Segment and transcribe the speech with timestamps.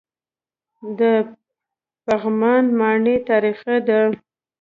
[0.99, 1.01] د
[2.05, 3.99] پغمان ماڼۍ تاریخي ده